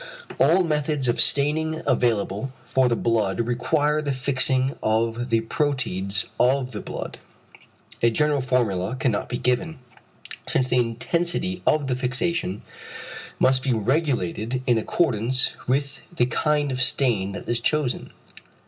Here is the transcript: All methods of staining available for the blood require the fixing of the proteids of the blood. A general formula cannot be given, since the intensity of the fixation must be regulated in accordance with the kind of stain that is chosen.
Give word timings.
All 0.39 0.63
methods 0.63 1.07
of 1.07 1.21
staining 1.21 1.83
available 1.85 2.51
for 2.65 2.89
the 2.89 2.95
blood 2.95 3.39
require 3.41 4.01
the 4.01 4.11
fixing 4.11 4.75
of 4.81 5.29
the 5.29 5.41
proteids 5.41 6.25
of 6.39 6.71
the 6.71 6.81
blood. 6.81 7.19
A 8.01 8.09
general 8.09 8.41
formula 8.41 8.95
cannot 8.95 9.29
be 9.29 9.37
given, 9.37 9.77
since 10.47 10.67
the 10.69 10.79
intensity 10.79 11.61
of 11.67 11.85
the 11.85 11.95
fixation 11.95 12.63
must 13.37 13.61
be 13.61 13.73
regulated 13.73 14.63
in 14.65 14.79
accordance 14.79 15.55
with 15.67 16.01
the 16.11 16.25
kind 16.25 16.71
of 16.71 16.81
stain 16.81 17.33
that 17.33 17.47
is 17.47 17.59
chosen. 17.59 18.11